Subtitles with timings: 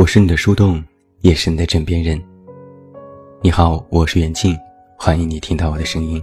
[0.00, 0.82] 我是你的树洞，
[1.20, 2.18] 也是你的枕边人。
[3.42, 4.56] 你好，我是袁静，
[4.96, 6.22] 欢迎你听到我的声音。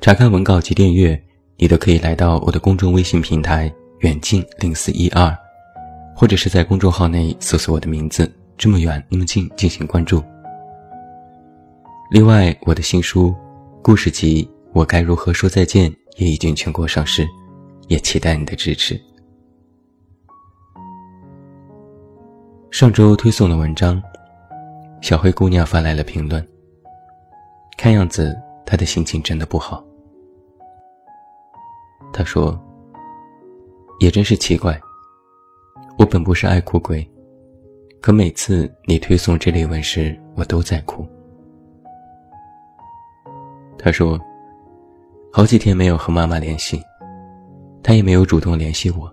[0.00, 1.16] 查看文稿及订阅，
[1.58, 5.32] 你都可以来到我的公众微信平台“远近零四一二”，
[6.12, 8.28] 或者是在公众号内搜索我的名字
[8.58, 10.20] “这么远那么近”进行关注。
[12.10, 13.28] 另外，我的新书
[13.80, 17.24] 《故事集：我该如何说再见》也已经全国上市，
[17.86, 19.00] 也期待你的支持。
[22.70, 24.00] 上周推送的文章，
[25.02, 26.46] 小灰姑娘发来了评论。
[27.76, 29.84] 看样子她的心情真的不好。
[32.12, 32.56] 她说
[33.98, 34.80] ：“也真是奇怪，
[35.98, 37.04] 我本不是爱哭鬼，
[38.00, 41.04] 可每次你推送这类文时，我都在哭。”
[43.76, 44.16] 她说
[45.32, 46.80] ：“好几天没有和妈妈联系，
[47.82, 49.12] 她也没有主动联系我。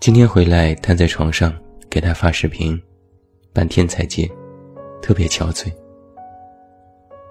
[0.00, 1.54] 今天回来，瘫在床上。”
[1.92, 2.80] 给他发视频，
[3.52, 4.26] 半天才接，
[5.02, 5.70] 特别憔悴。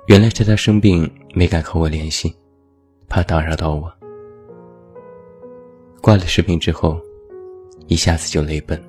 [0.05, 2.31] 原来是他生病没敢和我联系，
[3.09, 3.91] 怕打扰到我。
[5.99, 7.01] 挂了视频之后，
[7.87, 8.79] 一下子就泪奔。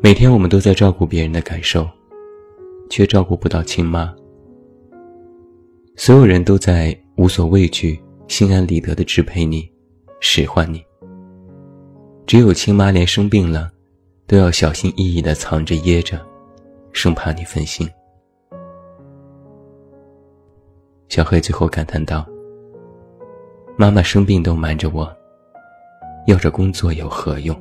[0.00, 1.90] 每天我们都在照顾别人的感受，
[2.88, 4.14] 却照顾不到亲妈。
[5.96, 9.68] 所有人都在无所畏惧、心安理得的支配你、
[10.20, 10.85] 使唤你。
[12.26, 13.70] 只有亲妈连生病了，
[14.26, 16.20] 都要小心翼翼地藏着掖着，
[16.92, 17.88] 生怕你分心。
[21.08, 22.26] 小黑最后感叹道
[23.78, 25.08] ：“妈妈生病都瞒着我，
[26.26, 27.56] 要这工作有何用？”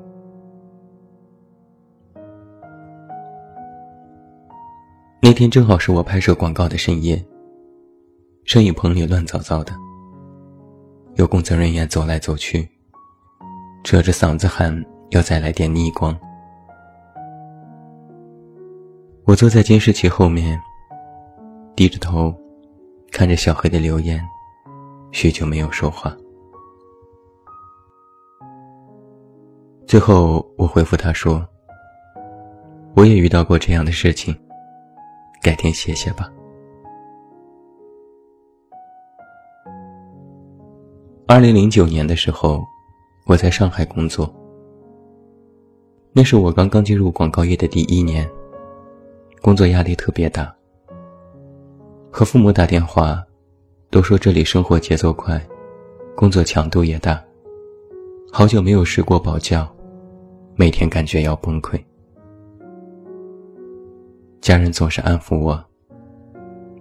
[5.21, 7.23] 那天正好是我拍摄广告的深夜，
[8.45, 9.71] 摄影棚里乱糟糟的，
[11.17, 12.67] 有工作人员走来走去。
[13.85, 16.17] 扯着嗓子喊：“要再来点逆光。”
[19.25, 20.59] 我坐在监视器后面，
[21.75, 22.33] 低着头，
[23.11, 24.19] 看着小黑的留言，
[25.11, 26.17] 许久没有说话。
[29.85, 31.47] 最后，我回复他说
[32.97, 34.35] ：“我也遇到过这样的事情，
[35.43, 36.27] 改天写写吧。”
[41.27, 42.65] 二零零九年的时候。
[43.25, 44.31] 我在上海工作，
[46.13, 48.29] 那是我刚刚进入广告业的第一年，
[49.41, 50.55] 工作压力特别大。
[52.11, 53.25] 和父母打电话，
[53.89, 55.43] 都说这里生活节奏快，
[56.15, 57.19] 工作强度也大。
[58.31, 59.67] 好久没有睡过饱觉，
[60.55, 61.83] 每天感觉要崩溃。
[64.39, 65.59] 家人总是安抚我：“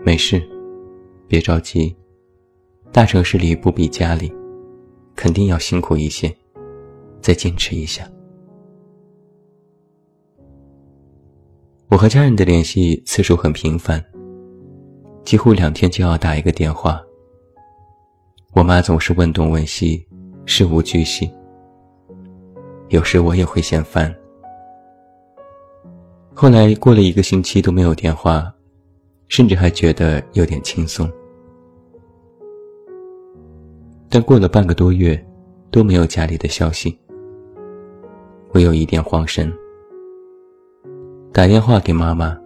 [0.05, 0.47] 没事，
[1.27, 1.97] 别着急，
[2.93, 4.31] 大城市里不比家里。”
[5.25, 6.31] 肯定要辛苦一些，
[7.23, 8.07] 再坚持一下。
[11.89, 14.05] 我和家人的联系次数很频繁，
[15.25, 17.03] 几乎两天就要打一个电话。
[18.53, 20.07] 我妈总是问东问西，
[20.45, 21.31] 事无巨细。
[22.91, 24.15] 有时我也会嫌烦。
[26.35, 28.55] 后来过了一个星期都没有电话，
[29.29, 31.11] 甚至还觉得有点轻松。
[34.15, 35.21] 但过了半个多月，
[35.73, 36.97] 都没有家里的消息，
[38.53, 39.53] 我有一点慌神。
[41.33, 42.39] 打电话给妈妈，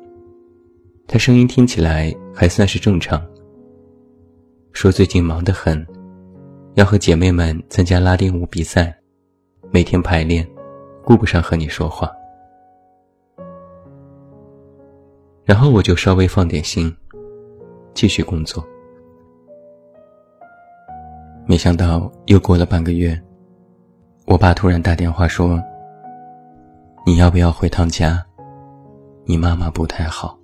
[1.07, 3.23] 她声音听起来还算是正常，
[4.73, 5.87] 说最近忙得很，
[6.73, 8.99] 要和姐妹们参加拉丁舞比赛，
[9.71, 10.49] 每天排练，
[11.05, 12.11] 顾不上和你说话。
[15.45, 16.91] 然后我就稍微放点心，
[17.93, 18.67] 继续工作。
[21.51, 23.19] 没想到又过了半个月，
[24.27, 25.59] 我爸突然打电话说
[27.07, 28.23] ：“你要不要回趟家？
[29.25, 30.39] 你妈妈不太好。”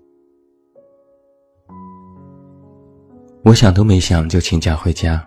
[3.45, 5.23] 我想都没想就请假回家。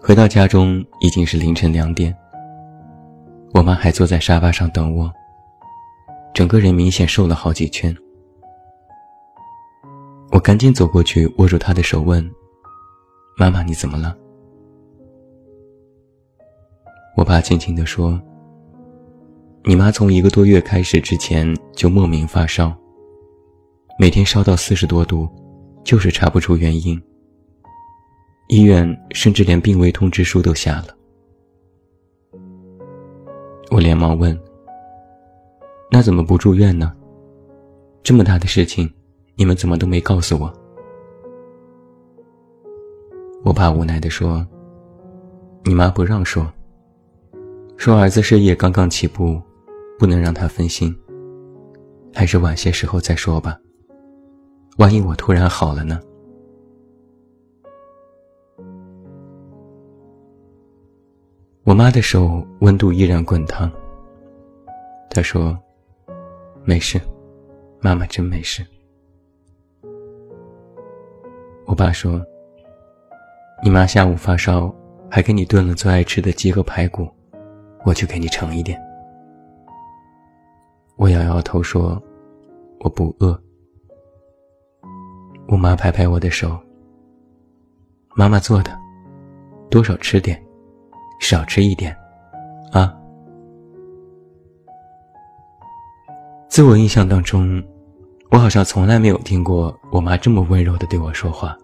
[0.00, 2.12] 回到家中已经是凌晨两点，
[3.54, 5.08] 我妈还坐在沙发上等我，
[6.34, 7.96] 整个人明显瘦了好几圈。
[10.32, 12.28] 我赶紧走过去握住她的手问。
[13.40, 14.18] 妈妈，你怎么了？
[17.16, 18.20] 我爸轻轻地说
[19.62, 22.76] ：“你妈从一个多月开始之前就莫名发烧，
[23.96, 25.28] 每天烧到四十多度，
[25.84, 27.00] 就是查不出原因。
[28.48, 30.88] 医院甚至连病危通知书都下了。”
[33.70, 34.36] 我连忙问
[35.92, 36.92] ：“那怎么不住院呢？
[38.02, 38.92] 这么大的事情，
[39.36, 40.52] 你们怎么都没告诉我？”
[43.44, 44.46] 我爸无奈地说
[45.64, 46.46] ：“你妈不让说，
[47.76, 49.40] 说儿子事业刚刚起步，
[49.98, 50.94] 不能让他分心，
[52.12, 53.56] 还是晚些时候再说吧。
[54.78, 56.00] 万一我突然好了呢？
[61.62, 63.70] 我妈的手温度依然滚烫。
[65.10, 65.56] 她说
[66.64, 67.00] ：“没事，
[67.80, 68.66] 妈妈真没事。”
[71.66, 72.24] 我爸说
[73.62, 74.74] ：“你妈下午发烧，
[75.10, 77.08] 还给你炖了最爱吃的鸡和排骨，
[77.84, 78.80] 我去给你盛一点。”
[80.96, 82.00] 我摇摇头说
[82.80, 83.40] ：“我不饿。”
[85.48, 86.58] 我妈拍拍我的手
[88.14, 88.76] ：“妈妈做的，
[89.70, 90.40] 多少吃点。”
[91.20, 91.92] 少吃一点，
[92.70, 92.96] 啊！
[96.48, 97.60] 自我印象当中，
[98.30, 101.58] 我好像从来没有听过我妈这么温柔的对我说话。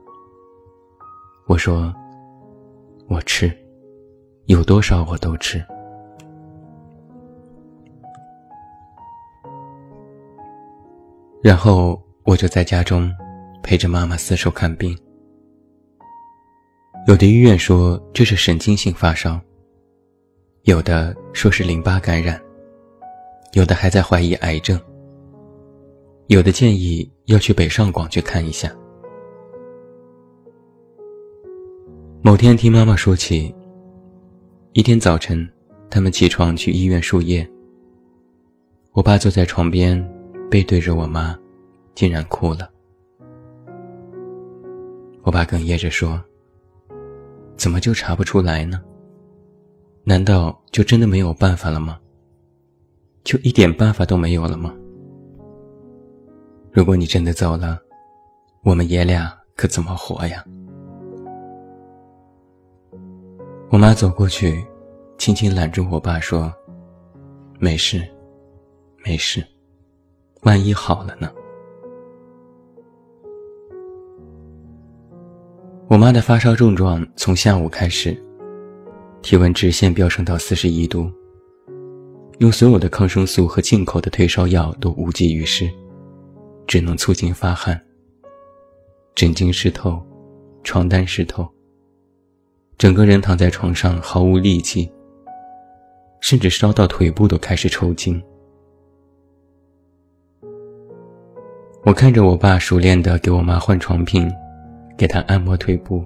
[1.46, 1.94] 我说
[3.06, 3.52] ：“我吃，
[4.46, 5.62] 有多少我都吃。”
[11.42, 13.12] 然后我就在家中
[13.62, 14.98] 陪着妈妈四处看病。
[17.06, 19.38] 有的医院说这是神经性发烧，
[20.62, 22.40] 有的说是淋巴感染，
[23.52, 24.80] 有的还在怀疑癌症，
[26.28, 28.74] 有的建议要去北上广去看一下。
[32.26, 33.54] 某天听妈妈说起，
[34.72, 35.46] 一天早晨，
[35.90, 37.46] 他们起床去医院输液，
[38.92, 40.02] 我爸坐在床边，
[40.50, 41.38] 背对着我妈，
[41.94, 42.70] 竟然哭了。
[45.22, 46.18] 我爸哽咽着说。
[47.56, 48.80] 怎么就查不出来呢？
[50.02, 52.00] 难道就真的没有办法了吗？
[53.22, 54.74] 就一点办法都没有了吗？
[56.72, 57.78] 如果你真的走了，
[58.62, 60.42] 我们爷俩可怎么活呀？
[63.70, 64.64] 我妈走过去，
[65.18, 66.52] 轻轻揽住我爸说
[67.58, 68.06] ：“没事，
[69.04, 69.44] 没事，
[70.42, 71.30] 万一好了呢？”
[75.88, 78.16] 我妈的发烧症状从下午开始，
[79.22, 81.10] 体温直线飙升到四十一度。
[82.38, 85.70] 用所有的抗生素和进口的退烧药都无济于事，
[86.66, 87.80] 只能促进发汗。
[89.14, 90.00] 枕巾湿透，
[90.64, 91.48] 床单湿透，
[92.78, 94.90] 整个人躺在床上毫无力气，
[96.20, 98.22] 甚至烧到腿部都开始抽筋。
[101.84, 104.30] 我看着我爸熟练地给我妈换床品。
[104.96, 106.04] 给她按摩腿部，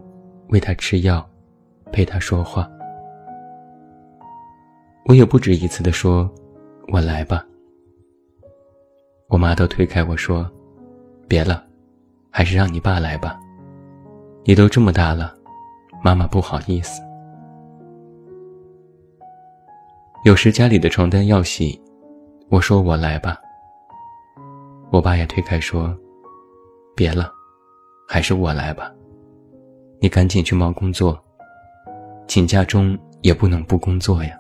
[0.49, 1.23] 喂她吃药，
[1.93, 2.67] 陪她说话。
[5.05, 6.27] 我也不止一次地说
[6.91, 7.45] ：“我来吧。”
[9.29, 10.51] 我妈都推开我说
[11.29, 11.63] ：“别了，
[12.31, 13.39] 还是让你爸来吧。
[14.45, 15.35] 你都这么大了，
[16.03, 17.01] 妈妈不好意思。”
[20.25, 21.81] 有时家里的床单要洗，
[22.49, 23.39] 我说：“我来吧。”
[24.91, 25.97] 我爸也推开说
[26.97, 27.33] ：“别了。”
[28.11, 28.91] 还是我来吧，
[30.01, 31.23] 你赶紧去忙工作。
[32.27, 34.31] 请假中也不能不工作呀。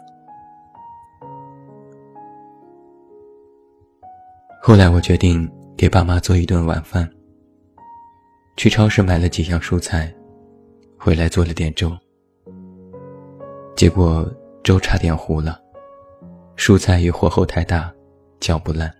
[4.62, 5.46] 后来我决定
[5.76, 7.06] 给爸妈做一顿晚饭。
[8.56, 10.10] 去超市买了几样蔬菜，
[10.98, 11.96] 回来做了点粥。
[13.76, 14.28] 结果
[14.64, 15.60] 粥差点糊了，
[16.56, 17.92] 蔬菜与火候太大，
[18.40, 18.92] 搅不烂。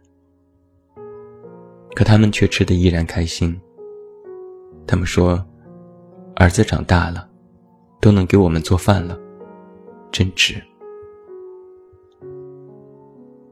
[1.95, 3.61] 可他们却吃得依然开心。
[4.87, 5.45] 他们说
[6.37, 7.29] ：“儿子长大了，
[8.01, 9.19] 都能给我们做饭了，
[10.13, 10.63] 真值。”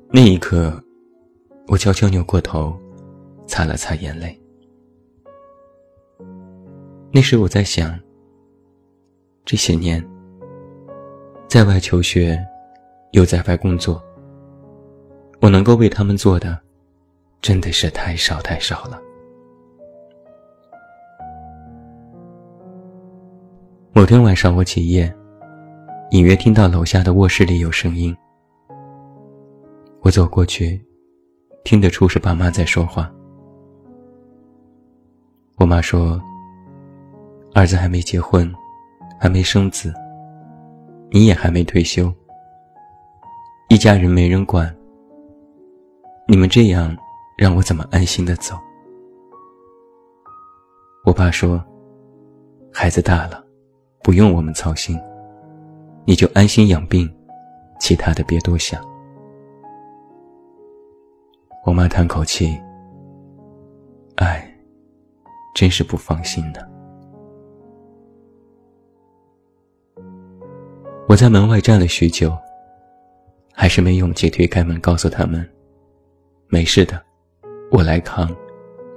[0.09, 0.81] 那一刻，
[1.67, 2.75] 我悄悄扭过头，
[3.47, 4.41] 擦了擦眼泪。
[7.12, 7.99] 那时我在想，
[9.47, 10.05] 这些年，
[11.47, 12.37] 在外求学，
[13.12, 14.03] 又在外工作，
[15.41, 16.59] 我能够为他们做的，
[17.41, 19.00] 真的是太少太少了。
[23.93, 25.15] 某天晚上，我起夜，
[26.11, 28.15] 隐约听到楼下的卧室里有声音。
[30.00, 30.85] 我走过去，
[31.62, 33.09] 听得出是爸妈在说话。
[35.57, 36.21] 我妈说
[37.55, 38.53] ：“儿子还没结婚，
[39.19, 39.93] 还没生子，
[41.11, 42.13] 你也还没退休，
[43.69, 44.75] 一家人没人管，
[46.27, 46.97] 你们这样，
[47.37, 48.55] 让我怎么安心的走？”
[51.05, 51.65] 我爸说
[52.73, 53.43] ：“孩子大了。”
[54.03, 54.97] 不用我们操心，
[56.05, 57.13] 你就安心养病，
[57.81, 58.81] 其他的别多想。
[61.65, 62.57] 我妈叹口气，
[64.15, 64.49] 哎，
[65.57, 66.61] 真是不放心呢。
[71.09, 72.37] 我在门外站了许久，
[73.53, 75.49] 还是没勇气推开门告诉他们
[76.51, 77.01] ：“没事的，
[77.71, 78.29] 我来扛，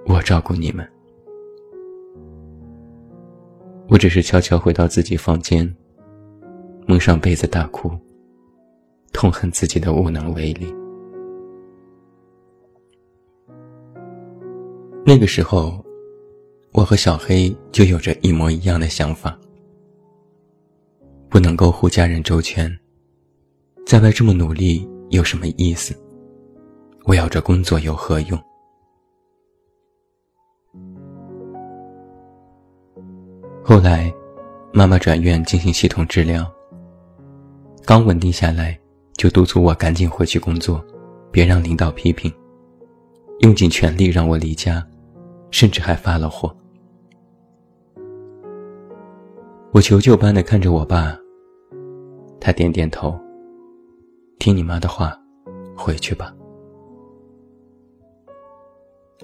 [0.08, 0.84] 我照顾你们。”
[3.88, 5.72] 我只是悄悄回到自己房间，
[6.88, 7.92] 蒙上被子大哭，
[9.14, 10.74] 痛恨自己的无能为力。
[15.06, 15.86] 那个时候，
[16.72, 19.40] 我和小黑就有着一模一样的想法：
[21.30, 22.76] 不能够护家人周全，
[23.86, 25.96] 在外这么努力有什么意思？
[27.06, 28.40] 我要这工作有何用？
[33.64, 34.12] 后来，
[34.74, 36.52] 妈妈转院进行系统治疗。
[37.86, 38.78] 刚稳定下来，
[39.14, 40.84] 就督促我赶紧回去工作，
[41.32, 42.34] 别让领导批评，
[43.42, 44.84] 用尽全力让我离家，
[45.52, 46.56] 甚至还发了火。
[49.72, 51.16] 我求救般的看着我爸，
[52.42, 53.18] 他点点头。
[54.40, 55.16] 听你妈的话，
[55.78, 56.34] 回去吧。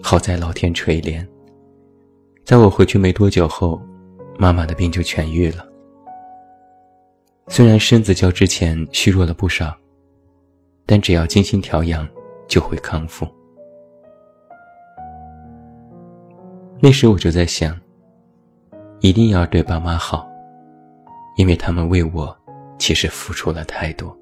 [0.04, 1.26] 好在老天垂怜，
[2.44, 3.82] 在我回去没多久后。
[4.38, 5.66] 妈妈的病就痊愈了，
[7.48, 9.74] 虽然身子较之前虚弱了不少，
[10.86, 12.06] 但只要精心调养，
[12.46, 13.26] 就会康复。
[16.82, 17.80] 那时我就在想，
[19.00, 20.28] 一定要对爸妈好，
[21.36, 22.36] 因为他们为我
[22.78, 24.18] 其实付出了太多。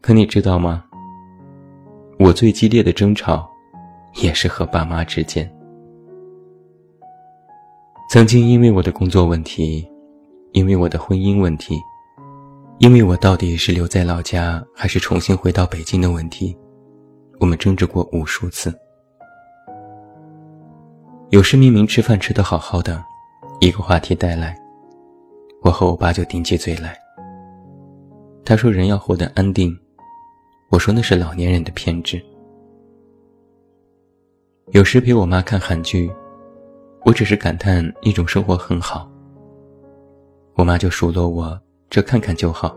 [0.00, 0.84] 可你知道吗？
[2.18, 3.48] 我最激烈的争吵。
[4.20, 5.48] 也是和爸妈之间，
[8.10, 9.88] 曾经因为我的工作问题，
[10.50, 11.80] 因为我的婚姻问题，
[12.80, 16.58] 因为我到底是留在老家还是重新回到北京的问题，
[17.38, 18.76] 我们争执过无数次。
[21.30, 23.00] 有时明明吃饭吃得好好的，
[23.60, 24.60] 一个话题带来，
[25.62, 26.98] 我和我爸就顶起嘴来。
[28.44, 29.72] 他说人要活得安定，
[30.70, 32.20] 我说那是老年人的偏执。
[34.72, 36.10] 有时陪我妈看韩剧，
[37.04, 39.08] 我只是感叹一种生活很好。
[40.54, 41.56] 我妈就数落我
[41.88, 42.76] ：“这看看就好，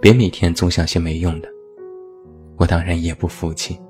[0.00, 1.48] 别每天总想些没用的。”
[2.58, 3.80] 我当然也不服气。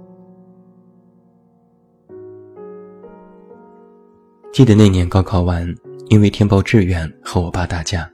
[4.52, 5.66] 记得那年高考完，
[6.10, 8.06] 因为填报志愿和我爸打架，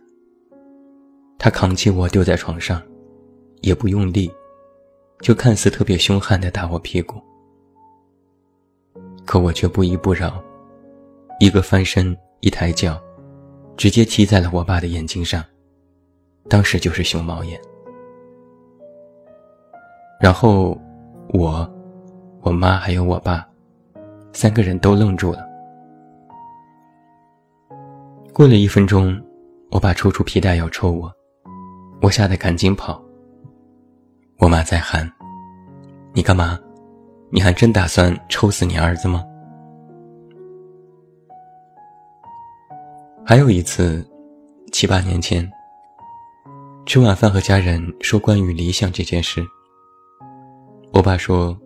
[1.37, 2.81] 他扛起我丢在床上，
[3.63, 4.31] 也不用力，
[5.21, 7.21] 就看似特别凶悍的打我屁股。
[9.27, 10.41] 可我却不依不饶，
[11.41, 13.03] 一个翻身，一抬脚，
[13.77, 15.45] 直接踢在了我爸的眼睛上，
[16.49, 17.61] 当时就是熊猫眼。
[20.21, 20.81] 然后，
[21.31, 21.69] 我、
[22.43, 23.45] 我妈还有我爸，
[24.33, 25.48] 三个人都愣住了。
[28.39, 29.21] 过了一分钟，
[29.69, 31.13] 我爸抽出皮带要抽我，
[32.01, 33.03] 我吓得赶紧跑。
[34.39, 35.13] 我妈在喊
[36.15, 36.57] ：“你干嘛？”
[37.33, 39.25] 你还真打算抽死你儿子吗？
[43.27, 44.09] 还有一次，
[44.71, 45.51] 七八年前，
[46.87, 49.45] 吃晚饭和家人说关于理想这件事，
[50.93, 51.59] 我爸说，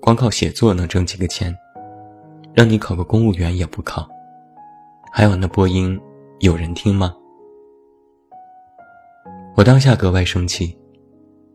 [0.00, 1.56] 光靠写作能挣几个钱，
[2.54, 4.04] 让你考个公务员也不考，
[5.12, 5.98] 还有那播音，
[6.40, 7.16] 有人听吗？
[9.56, 10.78] 我当下格外生气，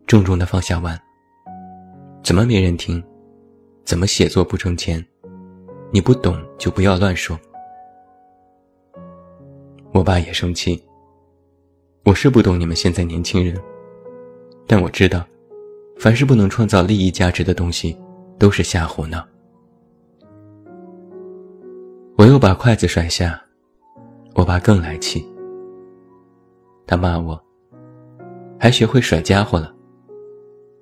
[0.06, 1.00] 重重的放下碗，
[2.22, 3.02] 怎么没人听？
[3.82, 5.02] 怎么写作不挣钱？
[5.90, 7.38] 你不懂就不要乱说。
[9.92, 10.82] 我爸也生气。
[12.04, 13.58] 我是不懂你们现在年轻人，
[14.66, 15.26] 但我知道，
[15.98, 17.98] 凡是不能创造利益价值的东西，
[18.38, 19.26] 都是瞎胡闹。
[22.18, 23.42] 我又把筷子甩下，
[24.34, 25.24] 我爸更来气。
[26.86, 27.40] 他骂我，
[28.58, 29.74] 还学会甩家伙了，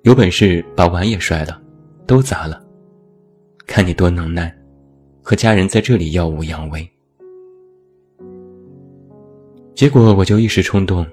[0.01, 1.61] 有本事把碗也摔了，
[2.07, 2.61] 都砸了。
[3.65, 4.53] 看你多能耐，
[5.21, 6.89] 和家人在这里耀武扬威。
[9.73, 11.05] 结果我就一时冲动，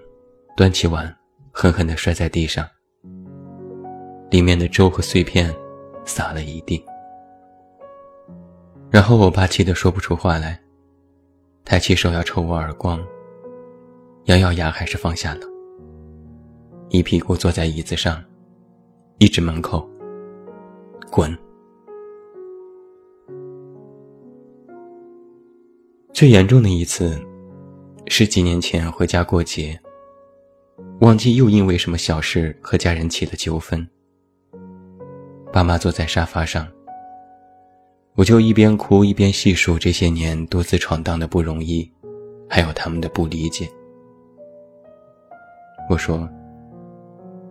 [0.57, 1.15] 端起碗，
[1.53, 2.67] 狠狠地摔在地上，
[4.31, 5.55] 里面的粥和碎片
[6.05, 6.83] 洒了一地。
[8.91, 10.61] 然后我爸气得说不出话来，
[11.71, 13.01] 抬起手要抽我耳光，
[14.25, 15.43] 咬咬牙还是放下了，
[16.89, 18.21] 一屁股坐在椅子上，
[19.19, 19.89] 一直门口
[21.13, 21.33] ：“滚。”
[26.13, 27.17] 最严重的一次，
[28.09, 29.79] 是几年前回家过节，
[31.03, 33.89] 忘记又因为什么小事和家人起了纠纷。
[35.53, 36.67] 爸妈坐在沙发上，
[38.17, 41.91] 我就一边哭一边细数这些年多次闯荡的不容易，
[42.49, 43.69] 还有他们的不理解。
[45.89, 46.29] 我说：“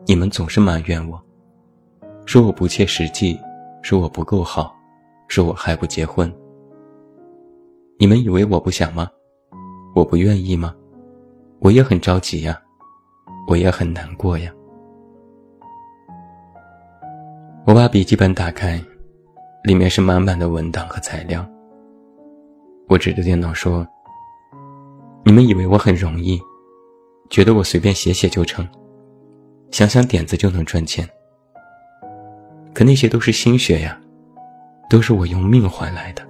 [0.05, 1.19] 你们总是埋怨我，
[2.25, 3.39] 说我不切实际，
[3.81, 4.75] 说我不够好，
[5.27, 6.31] 说我还不结婚。
[7.97, 9.09] 你们以为我不想吗？
[9.95, 10.75] 我不愿意吗？
[11.59, 12.61] 我也很着急呀，
[13.47, 14.53] 我也很难过呀。”
[17.65, 18.81] 我把笔记本打开，
[19.63, 21.45] 里面是满满的文档和材料。
[22.87, 23.87] 我指着电脑说
[25.23, 26.41] ：“你们以为我很容易，
[27.29, 28.67] 觉得我随便写写就成，
[29.71, 31.07] 想想点子就能赚钱。
[32.73, 33.99] 可那些都是心血呀，
[34.89, 36.27] 都是我用命换来的。”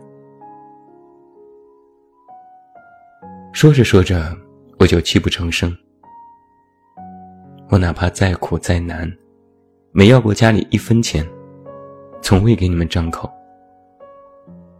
[3.53, 4.35] 说着说着，
[4.79, 5.75] 我就泣不成声。
[7.69, 9.11] 我哪怕再苦再难，
[9.91, 11.25] 没要过家里一分钱，
[12.21, 13.29] 从未给你们张口。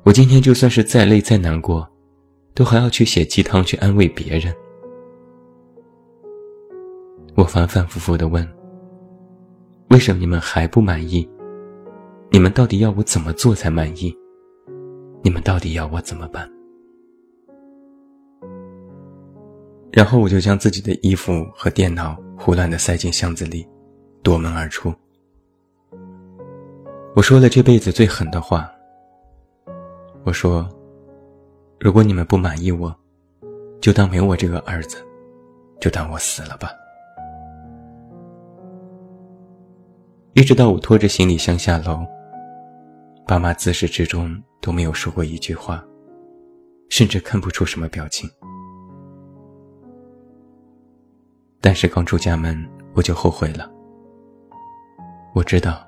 [0.04, 1.88] 我今天就算是再累再难过，
[2.54, 4.54] 都还要去写鸡汤去安慰别人。
[7.36, 8.48] 我反反复复的问：
[9.90, 11.30] 为什么你们还不满意？
[12.32, 14.16] 你们到底要我怎么做才满意？
[15.22, 16.50] 你们到底要我怎么办？
[19.92, 23.68] 然后我就将自己的衣服和电脑胡乱的塞进箱子里，
[24.22, 24.94] 夺门而出。
[27.20, 28.72] 我说了这辈子最狠的话。
[30.24, 30.66] 我说
[31.78, 32.96] ：“如果你们不满意我，
[33.82, 35.06] 就当没我这个儿子，
[35.82, 36.72] 就当我死了吧。”
[40.32, 42.06] 一直到我拖着行李箱下楼，
[43.28, 45.84] 爸妈自始至终都没有说过一句话，
[46.88, 48.30] 甚至看不出什么表情。
[51.60, 53.70] 但是刚出家门，我就后悔了。
[55.36, 55.86] 我知道，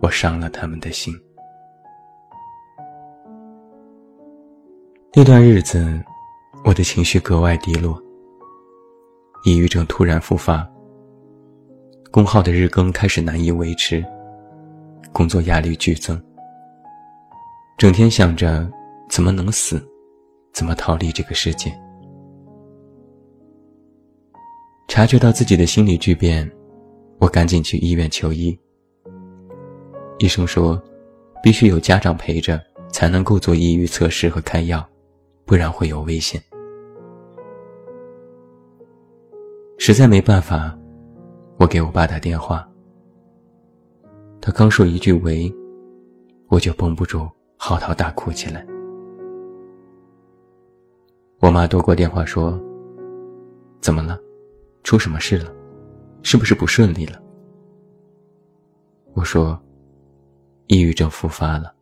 [0.00, 1.14] 我伤了他们的心。
[5.12, 6.00] 那段日子，
[6.64, 8.00] 我的情绪格外低落，
[9.44, 10.66] 抑郁症突然复发，
[12.10, 14.04] 工号的日更开始难以维持，
[15.12, 16.20] 工作压力剧增，
[17.76, 18.70] 整天想着
[19.08, 19.84] 怎么能死，
[20.52, 21.76] 怎么逃离这个世界。
[24.86, 26.50] 察觉到自己的心理巨变，
[27.18, 28.58] 我赶紧去医院求医。
[30.20, 30.80] 医生说，
[31.42, 32.60] 必须有家长陪着，
[32.92, 34.86] 才能够做抑郁测试和开药。
[35.46, 36.40] 不然会有危险。
[39.78, 40.78] 实在没办法，
[41.58, 42.68] 我给我爸打电话。
[44.42, 45.52] 他刚说一句“喂”，
[46.48, 48.64] 我就绷不住嚎啕大哭起来。
[51.40, 52.60] 我妈夺过电话说
[53.80, 54.20] ：“怎么了？
[54.84, 55.50] 出什么事了？
[56.22, 57.20] 是不是不顺利了？”
[59.14, 59.60] 我说
[60.70, 61.74] ：“抑郁症复发了。”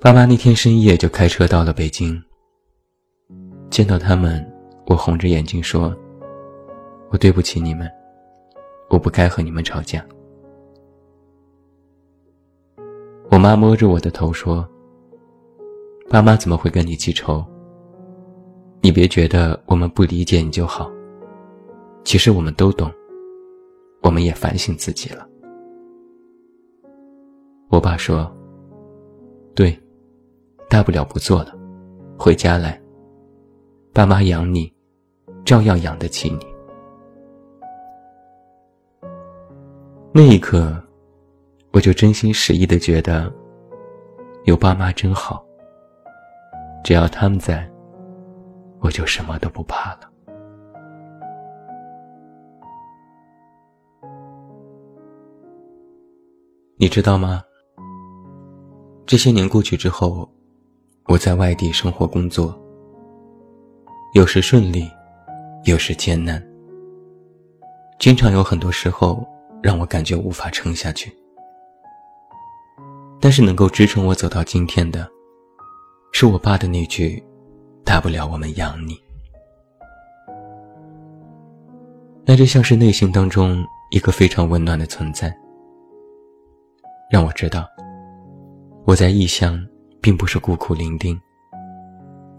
[0.00, 2.18] 爸妈那天深夜就开车到了北京。
[3.68, 4.42] 见到他们，
[4.86, 5.94] 我红着眼睛说
[7.12, 7.86] ：“我对不起你们，
[8.88, 10.02] 我不该和你们吵架。”
[13.30, 14.66] 我妈摸着我的头说
[16.08, 17.44] ：“爸妈怎么会跟你记仇？
[18.80, 20.90] 你别觉得我们不理解你就好，
[22.04, 22.90] 其实我们都懂，
[24.02, 25.26] 我们也反省自己了。”
[27.70, 28.30] 我爸说
[29.54, 29.78] ：“对。”
[30.70, 31.52] 大不了不做了，
[32.16, 32.80] 回家来。
[33.92, 34.72] 爸妈养你，
[35.44, 36.46] 照样养得起你。
[40.12, 40.80] 那一刻，
[41.72, 43.32] 我就真心实意的觉得，
[44.44, 45.44] 有爸妈真好。
[46.84, 47.68] 只要他们在，
[48.80, 50.09] 我就什么都不怕了。
[56.80, 57.44] 你知道吗？
[59.04, 60.26] 这些年过去之后。
[61.08, 62.56] 我在外地生活工作，
[64.14, 64.88] 有时顺利，
[65.64, 66.40] 有时艰难，
[67.98, 69.26] 经常有很多时候
[69.60, 71.12] 让我感觉无法撑下去。
[73.20, 75.10] 但是能够支撑我走到今天的，
[76.12, 77.20] 是我爸的那句
[77.84, 78.96] ：“大不了我们养你。”
[82.24, 85.36] 那就像是内心当中一个非常温暖的存在，
[87.10, 87.68] 让我知道
[88.84, 89.60] 我在异乡。
[90.02, 91.14] 并不是孤苦伶仃，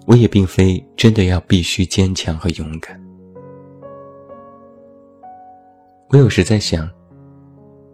[0.08, 3.00] 我也并非真的要必须坚强和勇敢。
[6.10, 6.90] 我有时在想，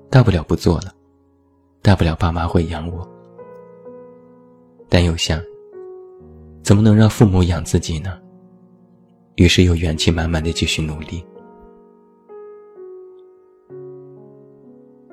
[0.10, 0.94] 大不了不做了，
[1.82, 3.06] 大不了爸妈会养我。
[4.88, 5.38] 但又想，
[6.64, 8.18] 怎么能让父母养自己呢？
[9.36, 11.22] 于是又元气满满的继续努力。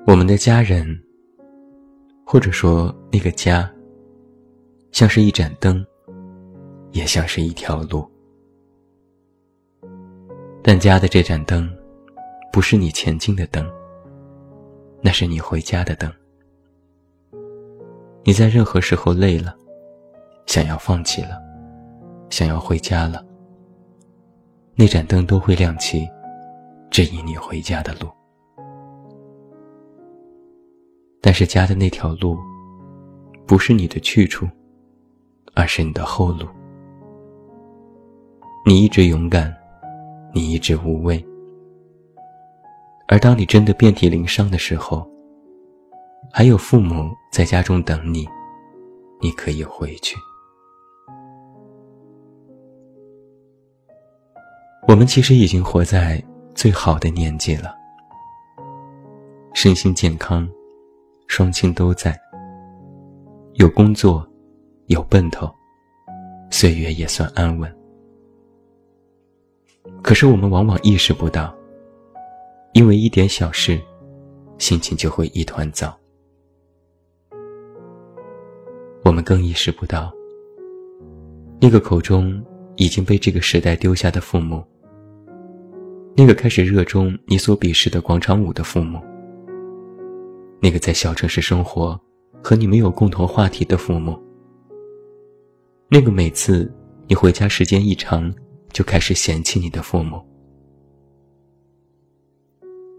[0.07, 0.97] 我们的家人，
[2.25, 3.71] 或者说那个家。
[4.91, 5.85] 像是一盏灯，
[6.93, 8.09] 也像是一条路。
[10.63, 11.69] 但家的这盏灯，
[12.49, 13.69] 不是你前进的灯，
[15.01, 16.09] 那是你回家的灯。
[18.23, 19.53] 你在任何时候累了，
[20.45, 21.41] 想要放弃了，
[22.29, 23.21] 想要回家了，
[24.75, 26.07] 那盏灯都会亮起，
[26.89, 28.07] 指引你回家的路。
[31.25, 32.37] 但是家的那条路，
[33.47, 34.47] 不是你的去处，
[35.55, 36.47] 而是你的后路。
[38.63, 39.51] 你一直勇敢，
[40.35, 41.25] 你一直无畏，
[43.07, 45.03] 而当你真的遍体鳞伤的时候，
[46.31, 48.27] 还有父母在家中等你，
[49.19, 50.15] 你可以回去。
[54.87, 57.75] 我们其实已经活在最好的年纪了，
[59.55, 60.47] 身心健康，
[61.27, 62.17] 双亲都在，
[63.55, 64.25] 有工作，
[64.87, 65.49] 有奔头，
[66.49, 67.75] 岁月也算安稳。
[70.01, 71.53] 可是我们往往意识不到，
[72.73, 73.79] 因为一点小事，
[74.57, 75.95] 心情就会一团糟。
[79.03, 80.11] 我们更意识不到，
[81.59, 82.43] 那个口中
[82.75, 84.63] 已经被这个时代丢下的父母，
[86.15, 88.99] 那个开始热衷你所鄙视的广场舞的父母，
[90.59, 91.99] 那个在小城市生活
[92.43, 94.19] 和你没有共同话题的父母，
[95.89, 96.71] 那个每次
[97.07, 98.33] 你回家时间一长
[98.71, 100.23] 就开始嫌弃你的父母，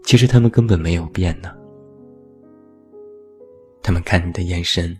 [0.03, 1.53] 其实他们根本没有变呢。
[3.83, 4.97] 他们看你的眼神。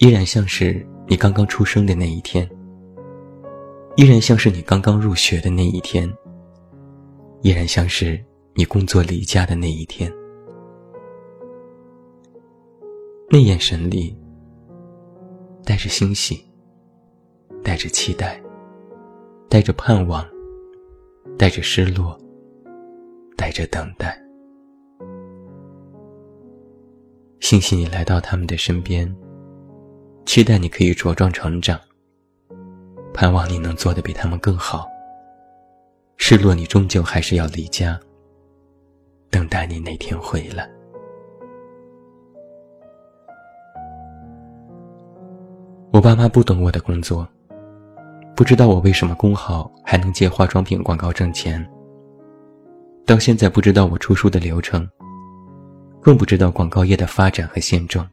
[0.00, 2.48] 依然像是你刚刚出生的那一天，
[3.96, 6.08] 依然像是你刚刚入学的那一天，
[7.42, 10.08] 依然像是你工作离家的那一天。
[13.30, 14.16] 那眼神里
[15.62, 16.42] 带着欣喜，
[17.62, 18.42] 带着期待，
[19.50, 20.26] 带着盼望，
[21.36, 22.18] 带着失落，
[23.36, 24.18] 带着等待。
[27.40, 29.14] 欣喜你来到他们的身边。
[30.24, 31.78] 期待你可以茁壮成长，
[33.12, 34.86] 盼望你能做得比他们更好。
[36.16, 37.98] 失落，你终究还是要离家，
[39.30, 40.77] 等待你哪天回来。
[45.98, 47.26] 我爸妈不懂我的工作，
[48.36, 51.68] 不知道我为什么工好还能接化妆品广告挣钱。
[53.04, 54.88] 到现在不知道我出书的流程，
[56.00, 58.08] 更不知道广告业的发展和现状。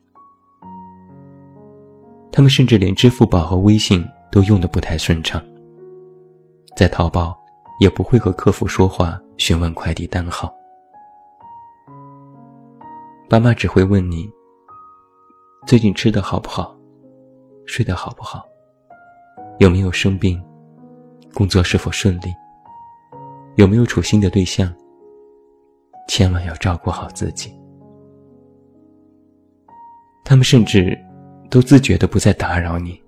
[2.32, 5.39] 他们甚至连支付宝和微信都用得不太顺畅，
[6.76, 7.38] 在淘宝
[7.80, 10.52] 也不会和客服说话询问快递单号。
[13.30, 14.28] 爸妈只会问你：
[15.67, 16.74] 最近吃的好不好，
[17.65, 18.47] 睡得好不好，
[19.60, 20.43] 有没有生病，
[21.34, 22.34] 工作是否顺利，
[23.56, 24.73] 有没有处新的对象。
[26.08, 27.51] 千万要照顾好自己。
[30.23, 30.97] 他们甚至。
[31.47, 32.99] 都自觉的不再打扰你，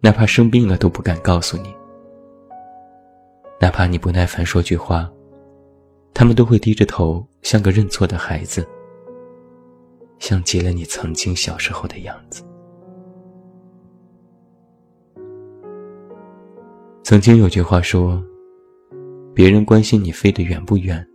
[0.00, 1.74] 哪怕生病了都不敢告诉你，
[3.58, 5.10] 哪怕你不耐烦说句话，
[6.12, 8.64] 他们都会低着头，像个认错的孩子，
[10.18, 12.44] 像极了你曾经小时候的样子。
[17.04, 18.24] 曾经有句话说
[19.36, 21.06] ：“别人关心你飞得远不远，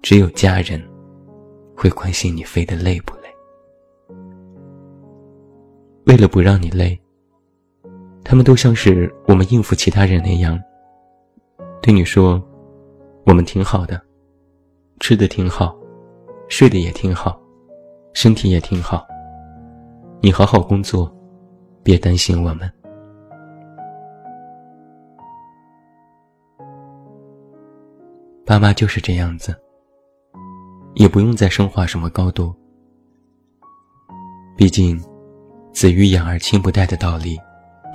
[0.00, 0.82] 只有家人
[1.76, 3.28] 会关心你飞得累不累。”
[6.06, 6.98] 为了不让你累，
[8.24, 10.58] 他们都像是我们应付其他人那样，
[11.82, 12.42] 对你说
[13.28, 14.00] ：“我们挺好的，
[15.00, 15.78] 吃的挺好，
[16.48, 17.38] 睡得也挺好，
[18.14, 19.06] 身体也挺好。
[20.22, 21.14] 你好好工作，
[21.82, 22.72] 别担心我们。”
[28.44, 29.54] 爸妈就是这样子，
[30.94, 32.54] 也不用再升华什么高度，
[34.56, 35.02] 毕竟。
[35.74, 37.40] 子欲养而亲不待的道理，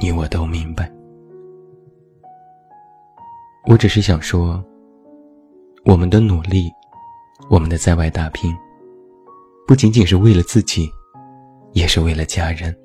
[0.01, 0.91] 你我都明白。
[3.67, 4.65] 我只是想说，
[5.86, 6.71] 我们的努力，
[7.51, 8.51] 我们的在外打拼，
[9.67, 10.89] 不仅仅是为了自己，
[11.73, 12.75] 也是为了家人。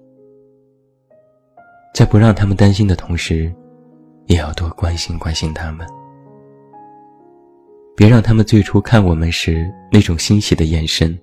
[1.95, 3.51] 在不让他们担心的同时，
[4.27, 5.89] 也要多关心关心他们，
[7.97, 11.19] 别让他们最初看我们时那种欣喜的眼神，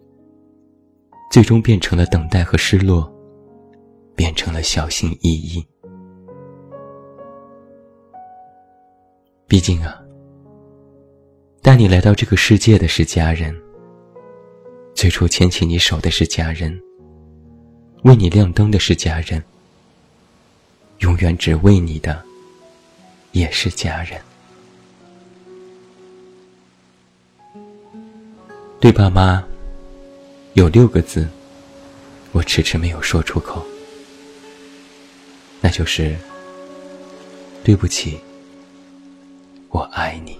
[1.31, 3.11] 最终变成了等待和失落。
[4.19, 5.65] 变成了小心翼翼。
[9.47, 9.97] 毕竟啊，
[11.61, 13.55] 带你来到这个世界的是家人，
[14.93, 16.77] 最初牵起你手的是家人，
[18.03, 19.41] 为你亮灯的是家人，
[20.97, 22.21] 永远只为你的
[23.31, 24.19] 也是家人。
[28.81, 29.43] 对爸妈，
[30.53, 31.27] 有六个字，
[32.31, 33.61] 我迟迟没有说出口，
[35.59, 36.15] 那就是
[37.61, 38.17] 对不起，
[39.67, 40.39] 我爱你。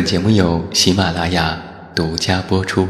[0.00, 1.60] 本节目由喜马拉雅
[1.94, 2.88] 独家播出。